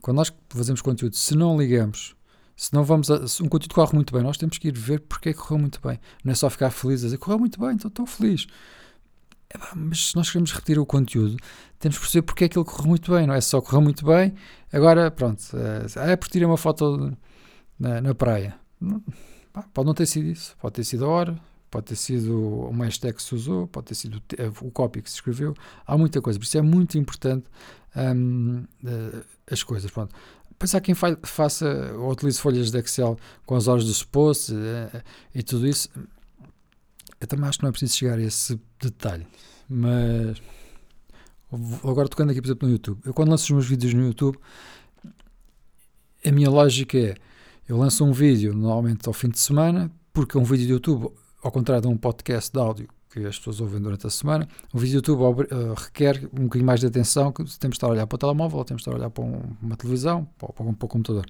Quando 0.00 0.18
nós 0.18 0.32
fazemos 0.50 0.82
conteúdo, 0.82 1.16
se 1.16 1.34
não 1.34 1.58
ligamos, 1.58 2.14
se 2.56 2.72
não 2.74 2.84
vamos 2.84 3.10
a, 3.10 3.26
se 3.26 3.42
um 3.42 3.48
conteúdo 3.48 3.74
corre 3.74 3.94
muito 3.94 4.12
bem, 4.12 4.22
nós 4.22 4.36
temos 4.36 4.58
que 4.58 4.68
ir 4.68 4.76
ver 4.76 5.00
porque 5.00 5.30
é 5.30 5.32
que 5.32 5.38
correu 5.38 5.58
muito 5.58 5.80
bem. 5.80 5.98
Não 6.22 6.32
é 6.32 6.34
só 6.34 6.50
ficar 6.50 6.70
feliz 6.70 7.02
a 7.02 7.06
dizer 7.06 7.18
correu 7.18 7.38
muito 7.38 7.58
bem, 7.58 7.72
então 7.72 7.88
estou 7.88 8.06
feliz. 8.06 8.46
É, 9.50 9.58
mas 9.74 10.10
se 10.10 10.16
nós 10.16 10.30
queremos 10.30 10.52
repetir 10.52 10.78
o 10.78 10.86
conteúdo, 10.86 11.36
temos 11.78 11.96
que 11.96 12.02
perceber 12.02 12.22
porque 12.22 12.44
é 12.44 12.48
que 12.48 12.58
ele 12.58 12.64
correu 12.64 12.88
muito 12.88 13.12
bem. 13.12 13.26
Não 13.26 13.34
é 13.34 13.40
só 13.40 13.60
correu 13.60 13.80
muito 13.80 14.04
bem, 14.04 14.34
agora 14.72 15.10
pronto, 15.10 15.42
é, 15.96 16.12
é 16.12 16.16
por 16.16 16.28
tirar 16.28 16.46
uma 16.46 16.58
foto 16.58 17.16
na, 17.78 18.00
na 18.00 18.14
praia. 18.14 18.54
Pode 19.72 19.86
não 19.86 19.94
ter 19.94 20.06
sido 20.06 20.26
isso, 20.26 20.56
pode 20.60 20.74
ter 20.74 20.84
sido 20.84 21.04
a 21.04 21.08
hora, 21.08 21.40
pode 21.74 21.86
ter 21.86 21.96
sido 21.96 22.68
uma 22.68 22.84
hashtag 22.84 23.16
que 23.16 23.22
se 23.22 23.34
usou, 23.34 23.66
pode 23.66 23.86
ter 23.86 23.96
sido 23.96 24.22
o 24.60 24.70
copy 24.70 25.02
que 25.02 25.10
se 25.10 25.16
escreveu. 25.16 25.56
Há 25.84 25.98
muita 25.98 26.22
coisa, 26.22 26.38
por 26.38 26.44
isso 26.44 26.56
é 26.56 26.62
muito 26.62 26.96
importante 26.96 27.46
um, 27.96 28.64
as 29.50 29.64
coisas. 29.64 29.90
Pronto. 29.90 30.14
Pensar 30.56 30.80
quem 30.80 30.94
fa 30.94 31.18
faça 31.24 31.92
ou 31.94 32.12
utilize 32.12 32.40
folhas 32.40 32.70
de 32.70 32.78
Excel 32.78 33.18
com 33.44 33.56
as 33.56 33.66
horas 33.66 33.84
dos 33.86 34.04
posts 34.04 34.50
uh, 34.50 35.02
e 35.34 35.42
tudo 35.42 35.66
isso, 35.66 35.88
eu 37.20 37.26
também 37.26 37.48
acho 37.48 37.58
que 37.58 37.64
não 37.64 37.70
é 37.70 37.72
preciso 37.72 37.96
chegar 37.96 38.20
a 38.20 38.22
esse 38.22 38.60
detalhe. 38.80 39.26
Mas 39.68 40.40
agora 41.82 42.08
tocando 42.08 42.30
aqui, 42.30 42.40
por 42.40 42.46
exemplo, 42.46 42.68
no 42.68 42.74
YouTube, 42.74 43.00
eu 43.04 43.12
quando 43.12 43.30
lanço 43.30 43.46
os 43.46 43.50
meus 43.50 43.66
vídeos 43.66 43.92
no 43.94 44.06
YouTube, 44.06 44.38
a 46.24 46.30
minha 46.30 46.48
lógica 46.48 46.96
é 46.96 47.16
eu 47.68 47.76
lanço 47.76 48.04
um 48.04 48.12
vídeo 48.12 48.54
normalmente 48.54 49.08
ao 49.08 49.12
fim 49.12 49.28
de 49.28 49.40
semana, 49.40 49.90
porque 50.12 50.38
é 50.38 50.40
um 50.40 50.44
vídeo 50.44 50.66
de 50.66 50.72
YouTube, 50.72 51.10
ao 51.44 51.52
contrário 51.52 51.82
de 51.82 51.88
um 51.88 51.96
podcast 51.96 52.50
de 52.50 52.58
áudio 52.58 52.88
que 53.10 53.20
as 53.26 53.38
pessoas 53.38 53.60
ouvem 53.60 53.80
durante 53.80 54.06
a 54.06 54.10
semana, 54.10 54.48
um 54.72 54.78
vídeo 54.78 55.00
de 55.02 55.10
YouTube 55.10 55.42
uh, 55.42 55.74
requer 55.74 56.28
um 56.32 56.44
bocadinho 56.44 56.66
mais 56.66 56.80
de 56.80 56.86
atenção, 56.86 57.30
que 57.30 57.44
temos 57.58 57.58
de 57.58 57.68
estar 57.76 57.86
a 57.86 57.90
olhar 57.90 58.06
para 58.06 58.16
o 58.16 58.18
telemóvel, 58.18 58.58
ou 58.58 58.64
temos 58.64 58.82
de 58.82 58.88
estar 58.88 58.96
a 58.96 58.98
olhar 58.98 59.10
para 59.10 59.22
um, 59.22 59.42
uma 59.62 59.76
televisão, 59.76 60.26
para, 60.38 60.52
para, 60.52 60.64
um, 60.64 60.72
para 60.72 60.86
o 60.86 60.88
computador. 60.88 61.26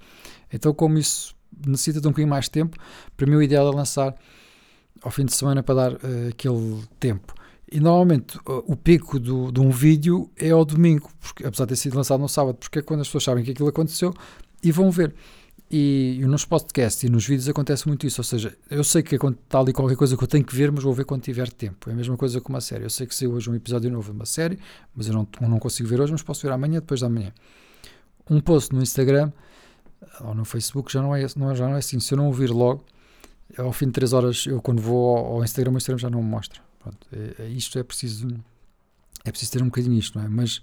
Então, 0.51 0.73
como 0.73 0.97
isso 0.97 1.35
necessita 1.67 1.99
de 1.99 2.07
um 2.07 2.11
bocadinho 2.11 2.29
mais 2.29 2.45
de 2.45 2.51
tempo, 2.51 2.77
para 3.15 3.27
mim 3.27 3.35
o 3.35 3.43
ideal 3.43 3.71
é 3.71 3.75
lançar 3.75 4.15
ao 5.03 5.11
fim 5.11 5.25
de 5.25 5.33
semana 5.33 5.61
para 5.61 5.75
dar 5.75 5.93
uh, 5.93 6.29
aquele 6.29 6.81
tempo. 6.97 7.35
E 7.69 7.79
normalmente 7.79 8.39
o 8.45 8.75
pico 8.75 9.19
do, 9.19 9.51
de 9.51 9.59
um 9.59 9.69
vídeo 9.69 10.31
é 10.37 10.51
ao 10.51 10.63
domingo, 10.63 11.09
porque, 11.19 11.45
apesar 11.45 11.65
de 11.65 11.69
ter 11.69 11.75
sido 11.75 11.97
lançado 11.97 12.21
no 12.21 12.29
sábado, 12.29 12.55
porque 12.55 12.79
é 12.79 12.81
quando 12.81 13.01
as 13.01 13.07
pessoas 13.07 13.25
sabem 13.25 13.43
que 13.43 13.51
aquilo 13.51 13.67
aconteceu 13.67 14.13
e 14.63 14.71
vão 14.71 14.89
ver. 14.89 15.13
E, 15.69 16.19
e, 16.21 16.25
nos 16.25 16.45
podcasts 16.45 17.03
e 17.03 17.09
nos 17.09 17.25
vídeos 17.25 17.49
acontece 17.49 17.87
muito 17.87 18.05
isso. 18.05 18.21
Ou 18.21 18.23
seja, 18.23 18.55
eu 18.69 18.83
sei 18.83 19.01
que 19.01 19.15
está 19.15 19.59
ali 19.59 19.73
qualquer 19.73 19.95
coisa 19.95 20.15
que 20.15 20.23
eu 20.23 20.27
tenho 20.27 20.45
que 20.45 20.55
ver, 20.55 20.71
mas 20.71 20.83
vou 20.83 20.93
ver 20.93 21.05
quando 21.05 21.23
tiver 21.23 21.49
tempo. 21.51 21.89
É 21.89 21.93
a 21.93 21.95
mesma 21.95 22.15
coisa 22.15 22.39
com 22.39 22.49
uma 22.49 22.61
série. 22.61 22.83
Eu 22.83 22.89
sei 22.89 23.07
que 23.07 23.15
saiu 23.15 23.33
hoje 23.33 23.49
um 23.49 23.55
episódio 23.55 23.89
novo 23.91 24.11
de 24.11 24.15
uma 24.15 24.25
série, 24.25 24.59
mas 24.95 25.07
eu 25.07 25.13
não, 25.13 25.27
não 25.41 25.59
consigo 25.59 25.89
ver 25.89 25.99
hoje, 25.99 26.11
mas 26.11 26.21
posso 26.21 26.43
ver 26.43 26.53
amanhã, 26.53 26.79
depois 26.79 27.01
da 27.01 27.09
manhã. 27.09 27.33
Um 28.29 28.39
post 28.39 28.73
no 28.73 28.81
Instagram 28.81 29.31
ou 30.21 30.35
no 30.35 30.45
Facebook 30.45 30.91
já 30.91 31.01
não 31.01 31.15
é, 31.15 31.25
não, 31.35 31.55
já 31.55 31.67
não 31.67 31.75
é 31.75 31.79
assim. 31.79 31.99
Se 31.99 32.13
eu 32.13 32.17
não 32.17 32.27
ouvir 32.27 32.51
logo, 32.51 32.85
ao 33.57 33.73
fim 33.73 33.87
de 33.87 33.93
3 33.93 34.13
horas, 34.13 34.45
eu 34.45 34.61
quando 34.61 34.81
vou 34.81 35.17
ao, 35.17 35.43
Instagram, 35.43 35.71
o 35.73 35.77
Instagram 35.77 35.97
já 35.99 36.09
não 36.09 36.21
me 36.21 36.29
mostra. 36.29 36.61
Pronto, 36.79 37.07
é, 37.11 37.43
é, 37.43 37.49
isto 37.49 37.79
é 37.79 37.83
preciso. 37.83 38.27
É 39.23 39.31
preciso 39.31 39.51
ter 39.53 39.63
um 39.63 39.65
bocadinho 39.65 39.97
isto, 39.97 40.17
não 40.17 40.25
é? 40.25 40.29
Mas. 40.29 40.57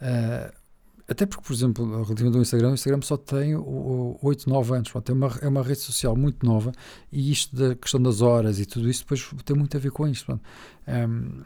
Uh, 0.00 0.61
até 1.08 1.26
porque, 1.26 1.44
por 1.44 1.52
exemplo, 1.52 1.84
relativamente 2.04 2.36
ao 2.36 2.42
Instagram, 2.42 2.70
o 2.70 2.74
Instagram 2.74 3.02
só 3.02 3.16
tem 3.16 3.54
8, 3.56 4.48
9 4.48 4.74
anos. 4.74 4.90
Pronto, 4.90 5.10
é, 5.10 5.12
uma, 5.12 5.38
é 5.42 5.48
uma 5.48 5.62
rede 5.62 5.80
social 5.80 6.16
muito 6.16 6.46
nova 6.46 6.72
e 7.10 7.30
isto 7.30 7.54
da 7.56 7.74
questão 7.74 8.00
das 8.00 8.20
horas 8.20 8.58
e 8.60 8.66
tudo 8.66 8.88
isso 8.88 9.02
depois 9.02 9.28
tem 9.44 9.56
muito 9.56 9.76
a 9.76 9.80
ver 9.80 9.90
com 9.90 10.06
isto. 10.06 10.26
Pronto. 10.26 10.42
Um, 10.86 11.42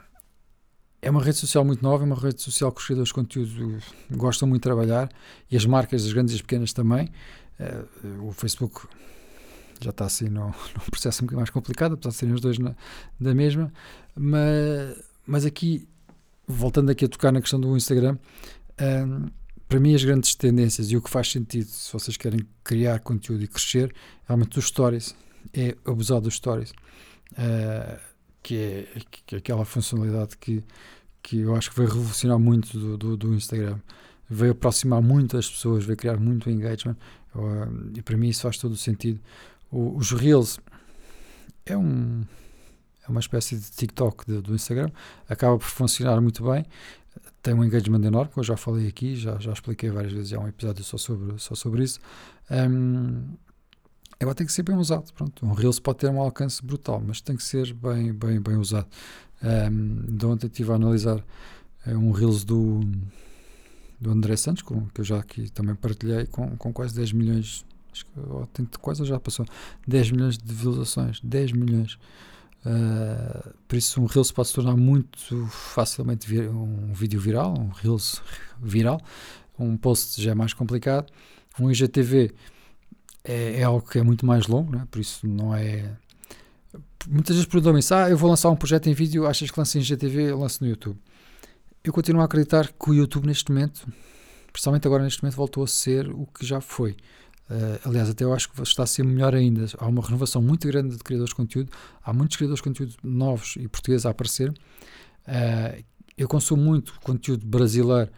é 1.02 1.10
uma 1.10 1.22
rede 1.22 1.38
social 1.38 1.64
muito 1.64 1.82
nova, 1.82 2.04
é 2.04 2.06
uma 2.06 2.16
rede 2.16 2.42
social 2.42 2.72
que 2.72 2.80
os 2.80 2.86
criadores 2.86 3.08
de 3.08 3.14
conteúdo 3.14 3.78
gostam 4.10 4.48
muito 4.48 4.62
de 4.62 4.64
trabalhar 4.64 5.10
e 5.50 5.56
as 5.56 5.64
marcas, 5.64 6.04
as 6.04 6.12
grandes 6.12 6.34
e 6.34 6.36
as 6.36 6.42
pequenas 6.42 6.72
também. 6.72 7.10
Uh, 7.58 8.28
o 8.28 8.32
Facebook 8.32 8.86
já 9.80 9.90
está 9.90 10.04
assim 10.04 10.28
num, 10.28 10.46
num 10.75 10.90
processo 10.90 11.22
um 11.22 11.26
bocadinho 11.26 11.40
mais 11.40 11.50
complicado, 11.50 11.94
apesar 11.94 12.10
de 12.10 12.16
serem 12.16 12.34
os 12.34 12.40
dois 12.40 12.58
na, 12.58 12.75
da 13.20 13.34
mesma, 13.34 13.72
mas, 14.14 15.02
mas 15.26 15.44
aqui, 15.44 15.88
voltando 16.46 16.90
aqui 16.90 17.04
a 17.04 17.08
tocar 17.08 17.32
na 17.32 17.40
questão 17.40 17.60
do 17.60 17.76
Instagram, 17.76 18.18
um, 18.80 19.26
para 19.68 19.80
mim 19.80 19.94
as 19.94 20.04
grandes 20.04 20.35
tendências 20.35 20.90
e 20.90 20.96
o 20.96 21.02
que 21.02 21.11
faz 21.11 21.30
sentido 21.30 21.66
se 21.66 21.92
vocês 21.92 22.16
querem 22.16 22.40
criar 22.62 23.00
conteúdo 23.00 23.42
e 23.42 23.49
crescer 23.49 23.94
realmente 24.26 24.58
os 24.58 24.66
stories 24.66 25.14
é 25.52 25.76
abusar 25.85 26.20
dos 26.20 26.35
stories. 26.35 26.70
Uh, 27.32 27.99
que, 28.46 28.56
é, 28.56 29.00
que 29.26 29.35
é 29.35 29.38
aquela 29.38 29.64
funcionalidade 29.64 30.37
que, 30.37 30.62
que 31.20 31.40
eu 31.40 31.56
acho 31.56 31.70
que 31.70 31.76
vai 31.76 31.87
revolucionar 31.87 32.38
muito 32.38 32.78
do, 32.78 32.96
do, 32.96 33.16
do 33.16 33.35
Instagram. 33.35 33.80
Veio 34.30 34.52
aproximar 34.52 35.02
muito 35.02 35.37
as 35.37 35.50
pessoas 35.50 35.85
veio 35.85 35.96
criar 35.96 36.16
muito 36.16 36.49
engagement. 36.49 36.96
Uh, 37.35 37.90
e 37.96 38.02
para 38.02 38.16
mim 38.16 38.28
isso 38.28 38.42
faz 38.42 38.56
todo 38.56 38.73
o 38.73 38.76
sentido. 38.76 39.18
O, 39.68 39.96
os 39.96 40.12
Reels 40.12 40.61
é 41.64 41.76
um 41.76 42.25
é 43.04 43.11
uma 43.11 43.20
espécie 43.20 43.56
de 43.56 43.70
TikTok 43.70 44.25
de, 44.26 44.40
do 44.40 44.54
Instagram. 44.54 44.90
Acaba 45.28 45.58
por 45.58 45.66
funcionar 45.66 46.20
muito 46.20 46.44
bem 46.44 46.64
tem 47.42 47.54
um 47.54 47.64
engagement 47.64 48.02
enorme, 48.02 48.32
que 48.32 48.38
eu 48.38 48.44
já 48.44 48.56
falei 48.56 48.88
aqui, 48.88 49.16
já, 49.16 49.38
já 49.38 49.52
expliquei 49.52 49.90
várias 49.90 50.12
vezes, 50.12 50.32
há 50.32 50.40
um 50.40 50.49
episódio 50.49 50.85
só 50.85 50.96
sobre, 50.96 51.38
só 51.38 51.54
sobre 51.54 51.85
isso. 51.85 52.00
Um, 52.50 53.37
Agora 54.18 54.35
tem 54.35 54.46
que 54.46 54.52
ser 54.52 54.62
bem 54.62 54.76
usado. 54.76 55.12
Pronto, 55.12 55.44
um 55.44 55.52
Reels 55.52 55.78
pode 55.78 55.99
ter 55.99 56.08
um 56.08 56.20
alcance 56.20 56.64
brutal, 56.64 57.02
mas 57.06 57.20
tem 57.20 57.37
que 57.37 57.42
ser 57.42 57.75
bem, 57.75 58.12
bem, 58.12 58.40
bem 58.40 58.56
usado. 58.56 58.88
Um, 59.42 60.16
de 60.16 60.25
ontem 60.26 60.46
estive 60.46 60.73
a 60.73 60.76
analisar 60.76 61.23
um 61.87 62.11
Reels 62.11 62.42
do, 62.42 62.80
do 64.00 64.11
André 64.11 64.37
Santos, 64.37 64.62
com, 64.62 64.87
que 64.87 65.02
eu 65.02 65.04
já 65.04 65.18
aqui 65.18 65.50
também 65.50 65.75
partilhei, 65.75 66.26
com, 66.26 66.56
com 66.56 66.73
quase 66.73 66.94
10 66.94 67.12
milhões, 67.12 67.64
acho 67.92 68.06
que 68.06 68.78
quase 68.80 69.04
já 69.04 69.20
passou, 69.20 69.44
10 69.87 70.11
milhões 70.12 70.38
de 70.38 70.52
visualizações. 70.52 71.20
10 71.23 71.52
milhões. 71.52 71.99
Uh, 72.64 73.54
por 73.68 73.76
isso, 73.76 74.00
um 74.00 74.06
Reels 74.06 74.32
pode 74.32 74.48
se 74.48 74.54
tornar 74.54 74.76
muito 74.76 75.46
facilmente 75.46 76.26
vir, 76.26 76.48
um 76.48 76.92
vídeo 76.92 77.20
viral, 77.20 77.54
um 77.58 77.68
Reels 77.68 78.22
viral. 78.60 79.00
Um 79.58 79.76
post 79.76 80.20
já 80.20 80.32
é 80.32 80.34
mais 80.34 80.52
complicado. 80.52 81.10
Um 81.58 81.70
IGTV 81.70 82.34
é, 83.25 83.60
é 83.60 83.62
algo 83.62 83.88
que 83.88 83.98
é 83.98 84.02
muito 84.02 84.25
mais 84.26 84.46
longo, 84.46 84.75
né? 84.75 84.86
por 84.90 85.00
isso 85.00 85.26
não 85.26 85.54
é. 85.54 85.96
Muitas 87.08 87.36
vezes 87.36 87.48
perguntam-me 87.48 87.80
isso: 87.80 87.94
ah, 87.94 88.10
eu 88.10 88.16
vou 88.16 88.28
lançar 88.28 88.50
um 88.50 88.56
projeto 88.56 88.88
em 88.88 88.94
vídeo, 88.94 89.26
achas 89.26 89.50
que 89.50 89.58
lanço 89.58 89.78
em 89.78 89.80
IGTV? 89.80 90.30
Eu 90.30 90.38
lanço 90.38 90.62
no 90.62 90.68
YouTube. 90.68 90.98
Eu 91.82 91.92
continuo 91.92 92.20
a 92.20 92.25
acreditar 92.25 92.68
que 92.68 92.90
o 92.90 92.94
YouTube, 92.94 93.26
neste 93.26 93.50
momento, 93.50 93.86
principalmente 94.52 94.86
agora 94.86 95.04
neste 95.04 95.22
momento, 95.22 95.36
voltou 95.36 95.62
a 95.62 95.66
ser 95.66 96.08
o 96.08 96.26
que 96.26 96.44
já 96.44 96.60
foi. 96.60 96.96
Uh, 97.49 97.88
aliás, 97.88 98.11
até 98.11 98.25
eu 98.25 98.33
acho 98.33 98.50
que 98.50 98.61
está 98.62 98.83
a 98.83 98.87
ser 98.87 99.05
melhor 99.05 99.35
ainda. 99.35 99.67
Há 99.79 99.87
uma 99.87 100.03
renovação 100.03 100.43
muito 100.43 100.67
grande 100.67 100.97
de 100.97 101.03
criadores 101.03 101.31
de 101.31 101.37
conteúdo, 101.37 101.71
há 102.03 102.12
muitos 102.12 102.37
criadores 102.37 102.59
de 102.59 102.69
conteúdo 102.69 102.95
novos 103.03 103.55
e 103.57 103.69
portugueses 103.69 104.05
a 104.05 104.11
aparecer. 104.11 104.50
Uh, 104.50 105.85
eu 106.17 106.26
consumo 106.26 106.62
muito 106.62 106.99
conteúdo 107.00 107.47
brasileiro 107.47 108.11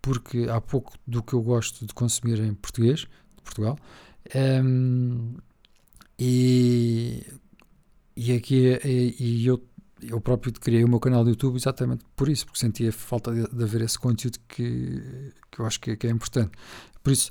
porque 0.00 0.48
há 0.50 0.60
pouco 0.60 0.94
do 1.06 1.22
que 1.22 1.32
eu 1.32 1.40
gosto 1.40 1.86
de 1.86 1.94
consumir 1.94 2.40
em 2.40 2.54
português, 2.54 3.00
de 3.00 3.42
Portugal. 3.42 3.78
Um, 4.34 5.34
e, 6.18 7.24
e 8.16 8.32
aqui 8.32 8.78
e, 8.84 9.14
e 9.18 9.46
eu, 9.46 9.62
eu 10.02 10.20
próprio 10.20 10.52
criei 10.52 10.82
o 10.82 10.88
meu 10.88 10.98
canal 10.98 11.22
do 11.22 11.30
YouTube 11.30 11.56
exatamente 11.56 12.04
por 12.16 12.28
isso, 12.28 12.46
porque 12.46 12.58
sentia 12.58 12.92
falta 12.92 13.32
de, 13.32 13.48
de 13.48 13.62
haver 13.62 13.82
esse 13.82 13.98
conteúdo 13.98 14.38
que, 14.48 15.32
que 15.50 15.60
eu 15.60 15.66
acho 15.66 15.80
que, 15.80 15.96
que 15.96 16.06
é 16.06 16.10
importante. 16.10 16.50
Por 17.02 17.12
isso, 17.12 17.30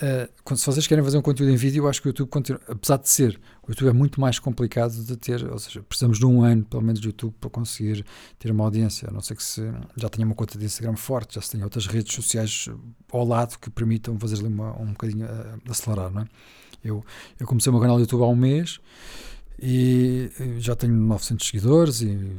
Uh, 0.00 0.32
quando, 0.44 0.58
se 0.58 0.66
vocês 0.66 0.86
querem 0.86 1.02
fazer 1.02 1.18
um 1.18 1.22
conteúdo 1.22 1.50
em 1.50 1.56
vídeo, 1.56 1.82
eu 1.82 1.88
acho 1.88 2.00
que 2.00 2.06
o 2.06 2.10
YouTube, 2.10 2.28
continua, 2.28 2.60
apesar 2.68 2.98
de 2.98 3.08
ser, 3.08 3.40
o 3.66 3.70
YouTube 3.70 3.88
é 3.88 3.92
muito 3.92 4.20
mais 4.20 4.38
complicado 4.38 4.92
de 4.92 5.16
ter, 5.16 5.44
ou 5.44 5.58
seja, 5.58 5.82
precisamos 5.82 6.18
de 6.18 6.24
um 6.26 6.42
ano, 6.42 6.64
pelo 6.64 6.82
menos, 6.82 7.00
de 7.00 7.08
YouTube 7.08 7.34
para 7.40 7.50
conseguir 7.50 8.04
ter 8.38 8.52
uma 8.52 8.62
audiência. 8.62 9.08
A 9.08 9.12
não 9.12 9.20
sei 9.20 9.36
que 9.36 9.42
se 9.42 9.68
já 9.96 10.08
tenha 10.08 10.24
uma 10.24 10.36
conta 10.36 10.56
de 10.56 10.64
Instagram 10.64 10.94
forte, 10.94 11.34
já 11.34 11.40
se 11.40 11.50
tenha 11.50 11.64
outras 11.64 11.86
redes 11.86 12.14
sociais 12.14 12.68
ao 13.10 13.26
lado 13.26 13.58
que 13.58 13.68
permitam 13.70 14.16
fazer 14.20 14.36
ali 14.36 14.46
uma, 14.46 14.80
um 14.80 14.92
bocadinho 14.92 15.26
uh, 15.26 15.70
acelerar, 15.70 16.10
não 16.12 16.22
é? 16.22 16.28
Eu, 16.84 17.04
eu 17.40 17.46
comecei 17.46 17.70
o 17.70 17.72
meu 17.72 17.82
canal 17.82 17.96
do 17.96 18.02
YouTube 18.02 18.22
há 18.22 18.26
um 18.26 18.36
mês 18.36 18.78
e 19.60 20.30
já 20.58 20.76
tenho 20.76 20.94
900 20.94 21.44
seguidores 21.44 22.02
e 22.02 22.36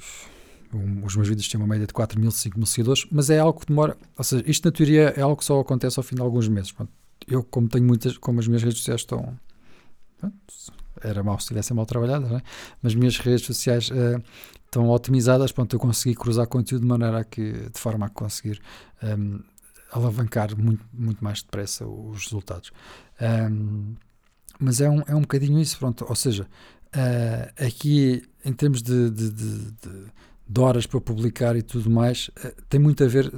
os 1.04 1.16
meus 1.16 1.28
vídeos 1.28 1.48
têm 1.50 1.60
uma 1.60 1.68
média 1.68 1.86
de 1.86 1.94
4 1.94 2.20
mil, 2.20 2.32
5 2.32 2.58
mil 2.58 2.66
seguidores, 2.66 3.06
mas 3.12 3.30
é 3.30 3.40
algo 3.40 3.60
que 3.60 3.66
demora, 3.66 3.98
ou 4.16 4.24
seja, 4.24 4.44
isto 4.48 4.66
na 4.66 4.72
teoria 4.72 5.14
é 5.18 5.22
algo 5.22 5.36
que 5.36 5.44
só 5.44 5.60
acontece 5.60 6.00
ao 6.00 6.04
fim 6.04 6.16
de 6.16 6.22
alguns 6.22 6.48
meses. 6.48 6.72
Pronto, 6.72 6.92
eu, 7.30 7.44
como 7.44 7.68
tenho 7.68 7.86
muitas, 7.86 8.18
como 8.18 8.40
as 8.40 8.48
minhas 8.48 8.64
redes 8.64 8.80
sociais 8.80 9.02
estão. 9.02 9.38
Era 11.02 11.24
mal 11.24 11.38
se 11.38 11.44
estivessem 11.44 11.76
mal 11.76 11.86
trabalhadas, 11.86 12.30
é? 12.32 12.42
mas 12.82 12.94
minhas 12.94 13.18
redes 13.18 13.46
sociais 13.46 13.90
uh, 13.90 14.22
estão 14.66 14.90
otimizadas. 14.90 15.52
Pronto, 15.52 15.74
eu 15.76 15.80
consegui 15.80 16.16
cruzar 16.16 16.48
conteúdo 16.48 16.82
de 16.82 16.88
maneira 16.88 17.24
que, 17.24 17.70
de 17.70 17.80
forma 17.80 18.08
a 18.08 18.10
conseguir 18.10 18.60
um, 19.02 19.08
ehm, 19.08 19.40
alavancar 19.92 20.58
muito, 20.58 20.86
muito 20.92 21.24
mais 21.24 21.42
depressa 21.42 21.88
os 21.88 22.26
resultados. 22.26 22.72
Um, 23.22 23.26
ehm, 23.26 23.96
mas 24.60 24.82
é 24.82 24.90
um, 24.90 25.02
é 25.08 25.16
um 25.16 25.22
bocadinho 25.22 25.58
isso, 25.58 25.78
pronto. 25.80 26.06
Ou 26.08 26.16
seja, 26.16 26.46
uh, 26.96 27.66
aqui 27.66 28.24
em 28.44 28.52
termos 28.52 28.82
de, 28.82 29.10
de, 29.10 29.32
de, 29.32 29.72
de, 30.48 30.60
horas 30.60 30.86
para 30.86 31.00
publicar 31.00 31.56
e 31.56 31.62
tudo 31.62 31.90
mais, 31.90 32.30
uh, 32.44 32.62
tem 32.68 32.80
muito 32.80 33.04
a 33.04 33.08
ver 33.08 33.32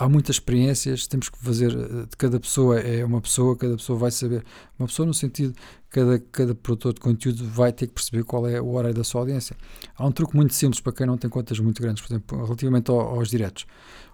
há 0.00 0.08
muitas 0.08 0.36
experiências, 0.36 1.06
temos 1.06 1.28
que 1.28 1.38
fazer, 1.38 1.72
eh, 1.72 2.06
cada 2.16 2.40
pessoa 2.40 2.80
é 2.80 3.04
uma 3.04 3.20
pessoa, 3.20 3.54
cada 3.54 3.76
pessoa 3.76 3.98
vai 3.98 4.10
saber, 4.10 4.42
uma 4.78 4.88
pessoa 4.88 5.04
no 5.04 5.12
sentido, 5.12 5.54
cada, 5.90 6.18
cada 6.18 6.54
produtor 6.54 6.94
de 6.94 7.00
conteúdo 7.00 7.46
vai 7.46 7.70
ter 7.70 7.86
que 7.86 7.92
perceber 7.92 8.24
qual 8.24 8.48
é 8.48 8.58
o 8.58 8.72
horário 8.72 8.96
da 8.96 9.04
sua 9.04 9.20
audiência. 9.20 9.54
Há 9.94 10.06
um 10.06 10.10
truque 10.10 10.34
muito 10.34 10.54
simples 10.54 10.80
para 10.80 10.94
quem 10.94 11.06
não 11.06 11.18
tem 11.18 11.28
contas 11.28 11.58
muito 11.58 11.82
grandes, 11.82 12.02
por 12.02 12.14
exemplo, 12.14 12.44
relativamente 12.44 12.90
ao, 12.90 12.98
aos 12.98 13.28
diretos, 13.28 13.66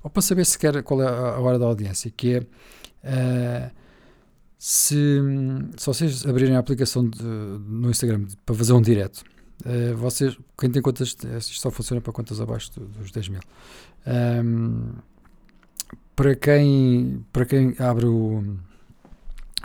ou 0.03 0.11
para 0.11 0.23
saber 0.23 0.45
sequer 0.45 0.83
qual 0.83 1.01
é 1.03 1.07
a, 1.07 1.39
hora 1.39 1.57
da 1.57 1.67
audiência, 1.67 2.11
que 2.11 2.35
é 2.35 2.41
uh, 2.41 3.71
se, 4.59 5.21
se 5.77 5.87
vocês 5.87 6.27
abrirem 6.27 6.57
a 6.57 6.59
aplicação 6.59 7.09
de, 7.09 7.23
no 7.23 7.91
Instagram 7.91 8.27
para 8.45 8.57
fazer 8.57 8.73
um 8.73 8.83
direto, 8.83 9.23
uh, 9.65 9.97
vocês, 9.97 10.37
quem 10.59 10.69
tem 10.69 10.83
contas, 10.83 11.11
isto 11.11 11.61
só 11.61 11.71
funciona 11.71 12.01
para 12.01 12.13
contas 12.13 12.41
abaixo 12.41 12.73
dos 12.81 13.13
10 13.13 13.29
mil. 13.29 13.41
Um, 14.05 14.91
para 16.17 16.35
quem, 16.35 17.25
para 17.33 17.45
quem 17.45 17.77
abre 17.79 18.07
o 18.07 18.43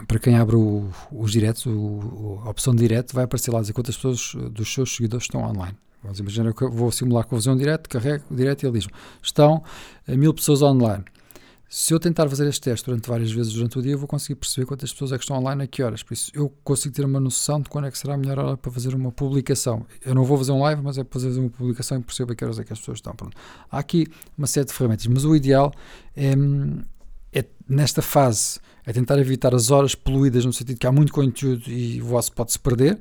para 0.08 0.20
quem 0.20 0.36
abre 0.36 0.56
o, 0.56 0.90
os 1.12 1.32
diretos, 1.32 1.66
o, 1.68 2.42
a 2.44 2.50
opção 2.50 2.74
de 2.74 2.80
direto, 2.80 3.14
vai 3.14 3.26
aparecer 3.26 3.52
lá 3.52 3.62
dizer 3.62 3.74
quantas 3.74 3.96
pessoas 3.96 4.34
dos 4.52 4.74
seus 4.74 4.96
seguidores 4.96 5.26
estão 5.26 5.42
online. 5.44 5.78
Vamos 6.04 6.20
imaginar 6.20 6.54
que 6.54 6.64
eu 6.64 6.72
vou 6.72 6.92
simular 6.92 7.24
que 7.24 7.30
vou 7.30 7.40
fazer 7.40 7.56
direto, 7.56 7.88
carrego 7.88 8.24
direto 8.32 8.64
e 8.64 8.66
ele 8.68 8.80
diz: 8.80 8.88
estão 9.22 9.64
mil 10.08 10.34
pessoas 10.34 10.62
online. 10.62 11.04
Se 11.74 11.94
eu 11.94 12.02
tentar 12.02 12.28
fazer 12.28 12.46
este 12.50 12.60
teste 12.60 12.86
durante 12.86 13.08
várias 13.08 13.32
vezes 13.32 13.54
durante 13.54 13.80
o 13.80 13.82
dia, 13.82 13.94
eu 13.94 13.98
vou 13.98 14.06
conseguir 14.06 14.36
perceber 14.36 14.66
quantas 14.66 14.92
pessoas 14.92 15.14
é 15.14 15.18
que 15.18 15.24
estão 15.24 15.38
online 15.38 15.64
a 15.64 15.68
que 15.68 15.82
horas. 15.82 16.04
Por 16.04 16.14
isso, 16.14 16.30
eu 16.34 16.50
consigo 16.66 16.94
ter 16.94 17.06
uma 17.06 17.18
noção 17.18 17.62
de 17.62 17.70
quando 17.70 17.88
é 17.88 17.92
que 17.92 17.98
será 17.98 18.16
a 18.16 18.18
melhor 18.18 18.40
hora 18.40 18.58
para 18.58 18.70
fazer 18.70 18.94
uma 18.94 19.10
publicação. 19.10 19.86
Eu 20.04 20.14
não 20.14 20.26
vou 20.26 20.38
fazer 20.38 20.52
um 20.52 20.60
live, 20.60 20.82
mas 20.82 20.98
é 20.98 21.06
para 21.06 21.18
fazer 21.18 21.40
uma 21.40 21.50
publicação 21.50 21.98
e 21.98 22.02
perceber 22.02 22.34
a 22.34 22.36
que 22.36 22.44
horas 22.44 22.60
é 22.60 22.66
que 22.66 22.74
as 22.74 22.80
pessoas 22.80 22.98
estão. 22.98 23.16
Pronto. 23.16 23.38
Há 23.72 23.80
aqui 23.80 24.06
uma 24.38 24.48
série 24.48 24.66
de 24.66 24.74
ferramentas, 24.74 25.08
mas 25.08 25.24
o 25.24 25.34
ideal 25.34 25.74
é, 26.14 26.34
é 27.32 27.46
nesta 27.70 28.02
fase 28.02 28.60
é 28.86 28.92
tentar 28.92 29.18
evitar 29.18 29.56
as 29.56 29.72
horas 29.72 29.96
poluídas 29.96 30.44
no 30.44 30.52
sentido 30.52 30.78
que 30.78 30.86
há 30.86 30.92
muito 30.92 31.14
conteúdo 31.14 31.70
e 31.70 32.02
o 32.02 32.06
vosso 32.06 32.34
pode-se 32.34 32.60
perder. 32.60 33.00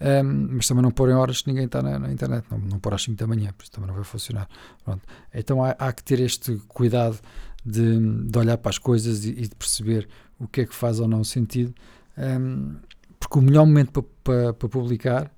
Um, 0.00 0.56
mas 0.56 0.66
também 0.66 0.82
não 0.82 0.90
pôr 0.90 1.10
em 1.10 1.14
horas 1.14 1.42
que 1.42 1.48
ninguém 1.48 1.66
está 1.66 1.82
na, 1.82 1.98
na 1.98 2.12
internet, 2.12 2.44
não, 2.50 2.58
não 2.58 2.78
pôr 2.78 2.94
às 2.94 3.02
5 3.02 3.16
da 3.16 3.26
manhã, 3.26 3.52
por 3.56 3.64
isso 3.64 3.72
também 3.72 3.88
não 3.88 3.94
vai 3.94 4.04
funcionar. 4.04 4.48
Pronto. 4.84 5.02
Então 5.32 5.62
há, 5.62 5.70
há 5.70 5.92
que 5.92 6.02
ter 6.02 6.20
este 6.20 6.56
cuidado 6.68 7.18
de, 7.64 7.98
de 8.24 8.38
olhar 8.38 8.56
para 8.58 8.70
as 8.70 8.78
coisas 8.78 9.24
e, 9.24 9.30
e, 9.30 9.42
de 9.42 9.54
perceber 9.54 10.08
o 10.38 10.46
que 10.46 10.62
é 10.62 10.66
que 10.66 10.74
faz 10.74 11.00
ou 11.00 11.08
não 11.08 11.24
sentido, 11.24 11.74
um, 12.16 12.76
porque 13.18 13.38
o 13.38 13.42
melhor 13.42 13.66
momento 13.66 13.92
para, 13.92 14.04
para, 14.24 14.54
para 14.54 14.68
publicar 14.68 15.32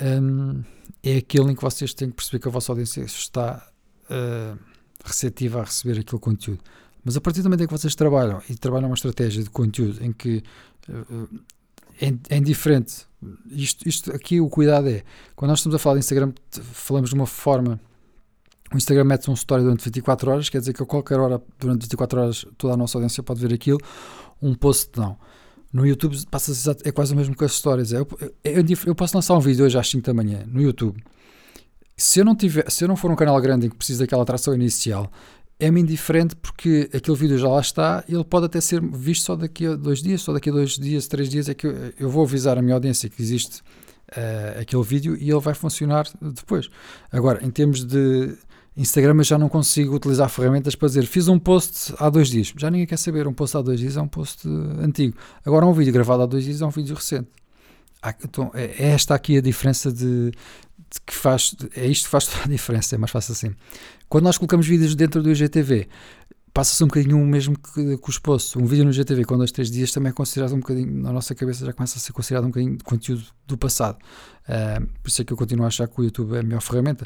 um, 0.00 0.62
é 1.02 1.16
aquele 1.18 1.52
em 1.52 1.54
que 1.54 1.62
vocês 1.62 1.94
têm 1.94 2.08
que 2.08 2.16
perceber 2.16 2.40
que 2.40 2.48
a 2.48 2.50
vossa 2.50 2.72
audiência 2.72 3.02
está 3.02 3.66
uh, 4.10 4.58
receptiva 5.04 5.60
a 5.60 5.64
receber 5.64 6.00
aquele 6.00 6.20
conteúdo. 6.20 6.60
Mas 7.04 7.16
a 7.16 7.20
partir 7.20 7.42
do 7.42 7.44
momento 7.44 7.62
em 7.62 7.66
que 7.66 7.72
vocês 7.72 7.94
trabalham 7.94 8.42
e 8.48 8.54
trabalham 8.54 8.88
uma 8.88 8.94
estratégia 8.94 9.42
de 9.42 9.50
conteúdo 9.50 10.04
em 10.04 10.12
que 10.12 10.42
uh, 10.88 11.28
é, 12.00 12.36
indiferente, 12.36 13.06
isto, 13.50 13.88
isto 13.88 14.12
aqui 14.14 14.40
o 14.40 14.48
cuidado 14.48 14.88
é 14.88 15.02
quando 15.34 15.50
nós 15.50 15.58
estamos 15.58 15.74
a 15.74 15.78
falar 15.78 15.96
de 15.96 16.00
Instagram, 16.00 16.32
falamos 16.50 17.10
de 17.10 17.16
uma 17.16 17.26
forma 17.26 17.80
o 18.72 18.76
Instagram 18.76 19.04
mete 19.04 19.30
um 19.30 19.34
story 19.34 19.62
durante 19.62 19.84
24 19.84 20.30
horas, 20.30 20.48
quer 20.48 20.58
dizer 20.58 20.72
que 20.72 20.82
a 20.82 20.86
qualquer 20.86 21.18
hora, 21.18 21.40
durante 21.58 21.82
24 21.82 22.20
horas, 22.20 22.46
toda 22.56 22.74
a 22.74 22.76
nossa 22.76 22.98
audiência 22.98 23.22
pode 23.22 23.40
ver 23.40 23.54
aquilo. 23.54 23.78
Um 24.42 24.54
post 24.54 24.90
não. 24.96 25.16
No 25.72 25.86
YouTube 25.86 26.16
passa 26.30 26.52
é 26.84 26.92
quase 26.92 27.12
o 27.12 27.16
mesmo 27.16 27.34
que 27.36 27.44
as 27.44 27.52
stories. 27.52 27.92
É, 27.92 27.98
eu, 27.98 28.06
eu, 28.44 28.64
eu, 28.86 28.94
posso 28.94 29.16
lançar 29.16 29.34
um 29.34 29.40
vídeo 29.40 29.64
hoje 29.64 29.78
às 29.78 29.88
5 29.88 30.06
da 30.06 30.14
manhã 30.14 30.44
no 30.46 30.60
YouTube. 30.60 31.02
Se 31.96 32.20
eu 32.20 32.24
não 32.24 32.34
tiver, 32.34 32.70
se 32.70 32.84
eu 32.84 32.88
não 32.88 32.96
for 32.96 33.10
um 33.10 33.16
canal 33.16 33.40
grande 33.40 33.66
em 33.66 33.70
que 33.70 33.76
precisa 33.76 34.04
daquela 34.04 34.22
atração 34.22 34.54
inicial, 34.54 35.10
é-me 35.58 35.80
indiferente 35.80 36.36
porque 36.36 36.88
aquele 36.94 37.16
vídeo 37.16 37.36
já 37.36 37.48
lá 37.48 37.60
está 37.60 38.04
ele 38.08 38.22
pode 38.22 38.46
até 38.46 38.60
ser 38.60 38.80
visto 38.80 39.24
só 39.24 39.34
daqui 39.34 39.66
a 39.66 39.74
dois 39.74 40.00
dias, 40.00 40.22
só 40.22 40.32
daqui 40.32 40.48
a 40.50 40.52
dois 40.52 40.78
dias, 40.78 41.08
três 41.08 41.28
dias 41.28 41.48
é 41.48 41.54
que 41.54 41.66
eu, 41.66 41.92
eu 41.98 42.08
vou 42.08 42.22
avisar 42.22 42.56
a 42.56 42.62
minha 42.62 42.74
audiência 42.74 43.08
que 43.08 43.20
existe 43.20 43.60
uh, 44.12 44.60
aquele 44.60 44.82
vídeo 44.82 45.16
e 45.16 45.28
ele 45.28 45.40
vai 45.40 45.54
funcionar 45.54 46.06
depois. 46.20 46.68
Agora, 47.10 47.44
em 47.44 47.50
termos 47.50 47.84
de 47.84 48.36
Instagram 48.80 49.16
eu 49.18 49.24
já 49.24 49.38
não 49.38 49.48
consigo 49.48 49.94
utilizar 49.94 50.28
ferramentas 50.28 50.74
para 50.74 50.88
dizer 50.88 51.04
fiz 51.06 51.26
um 51.28 51.38
post 51.38 51.92
há 51.98 52.08
dois 52.08 52.28
dias. 52.28 52.52
Já 52.56 52.70
ninguém 52.70 52.86
quer 52.86 52.96
saber. 52.96 53.26
Um 53.26 53.32
post 53.32 53.56
há 53.56 53.62
dois 53.62 53.80
dias 53.80 53.96
é 53.96 54.00
um 54.00 54.08
post 54.08 54.48
antigo. 54.80 55.16
Agora 55.44 55.66
um 55.66 55.72
vídeo 55.72 55.92
gravado 55.92 56.22
há 56.22 56.26
dois 56.26 56.44
dias 56.44 56.62
é 56.62 56.66
um 56.66 56.70
vídeo 56.70 56.94
recente. 56.94 57.28
Então, 58.22 58.50
é, 58.54 58.64
é 58.78 58.88
esta 58.90 59.14
aqui 59.14 59.36
a 59.36 59.40
diferença 59.40 59.90
de, 59.92 60.30
de 60.30 61.00
que 61.04 61.12
faz. 61.12 61.54
É 61.74 61.86
isto 61.86 62.04
que 62.04 62.10
faz 62.10 62.26
toda 62.26 62.44
a 62.44 62.48
diferença. 62.48 62.94
É 62.94 62.98
mais 62.98 63.10
fácil 63.10 63.32
assim. 63.32 63.54
Quando 64.08 64.24
nós 64.24 64.38
colocamos 64.38 64.66
vídeos 64.66 64.94
dentro 64.94 65.22
do 65.22 65.30
IGTV, 65.30 65.88
passa-se 66.54 66.82
um 66.82 66.86
bocadinho 66.86 67.20
o 67.20 67.26
mesmo 67.26 67.58
que, 67.58 67.96
que 67.98 68.10
os 68.10 68.18
posts. 68.18 68.56
Um 68.56 68.64
vídeo 68.64 68.84
no 68.84 68.90
IGTV 68.90 69.24
com 69.24 69.36
dois, 69.36 69.52
três 69.52 69.70
dias 69.70 69.92
também 69.92 70.10
é 70.10 70.12
considerado 70.12 70.54
um 70.54 70.60
bocadinho, 70.60 70.90
na 71.02 71.12
nossa 71.12 71.34
cabeça 71.34 71.66
já 71.66 71.72
começa 71.72 71.98
a 71.98 72.00
ser 72.00 72.12
considerado 72.12 72.44
um 72.44 72.48
bocadinho 72.48 72.76
de 72.76 72.84
conteúdo 72.84 73.24
do 73.46 73.58
passado. 73.58 73.98
Uh, 74.48 74.86
por 75.02 75.08
isso 75.08 75.22
é 75.22 75.24
que 75.24 75.32
eu 75.32 75.36
continuo 75.36 75.64
a 75.64 75.68
achar 75.68 75.86
que 75.88 76.00
o 76.00 76.04
YouTube 76.04 76.34
é 76.36 76.40
a 76.40 76.42
melhor 76.42 76.62
ferramenta. 76.62 77.04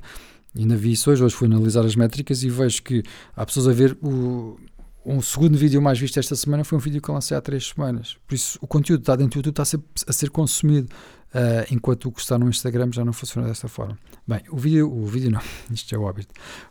Ainda 0.57 0.77
vi 0.77 0.93
isso 0.93 1.11
hoje, 1.11 1.25
hoje 1.25 1.35
fui 1.35 1.47
analisar 1.47 1.85
as 1.85 1.97
métricas 1.97 2.43
e 2.43 2.51
vejo 2.51 2.83
que 2.83 3.03
há 3.35 3.47
pessoas 3.47 3.69
a 3.69 3.73
ver 3.73 3.97
o, 4.03 4.59
um 5.05 5.21
segundo 5.21 5.57
vídeo 5.57 5.81
mais 5.83 5.99
visto 5.99 6.19
esta 6.19 6.37
semana 6.37 6.63
foi 6.65 6.79
um 6.79 6.81
vídeo 6.81 7.01
que 7.01 7.09
eu 7.09 7.15
lancei 7.15 7.37
há 7.37 7.41
três 7.41 7.69
semanas. 7.69 8.17
Por 8.27 8.35
isso, 8.35 8.59
o 8.61 8.67
conteúdo 8.67 9.01
está 9.01 9.17
dentro 9.17 9.33
do 9.33 9.39
YouTube 9.39 9.53
está 9.53 9.63
a 9.63 9.67
ser, 9.67 9.81
a 10.07 10.13
ser 10.13 10.31
consumido, 10.31 10.89
uh, 11.35 11.73
enquanto 11.73 12.09
o 12.09 12.13
que 12.13 12.21
está 12.21 12.39
no 12.39 12.49
Instagram 12.49 12.91
já 12.93 13.05
não 13.05 13.13
funciona 13.13 13.49
desta 13.49 13.67
forma. 13.67 13.99
Bem, 14.27 14.43
o 14.51 14.57
vídeo, 14.57 14.93
o 14.93 15.05
vídeo 15.07 15.31
não, 15.31 15.41
isto 15.73 15.95
é 15.95 15.99
o. 15.99 16.15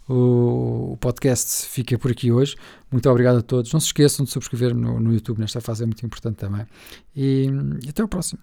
O, 0.07 0.93
o 0.93 0.97
podcast 0.97 1.67
fica 1.67 1.97
por 1.97 2.11
aqui 2.11 2.31
hoje. 2.31 2.55
Muito 2.89 3.09
obrigado 3.09 3.39
a 3.39 3.41
todos. 3.41 3.73
Não 3.73 3.79
se 3.79 3.88
esqueçam 3.88 4.25
de 4.25 4.31
subscrever 4.31 4.73
no, 4.73 5.00
no 5.00 5.13
YouTube, 5.13 5.39
nesta 5.39 5.59
fase 5.59 5.83
é 5.83 5.85
muito 5.85 6.05
importante 6.05 6.38
também. 6.38 6.65
E, 7.15 7.47
e 7.83 7.89
até 7.89 8.03
o 8.03 8.07
próximo. 8.07 8.39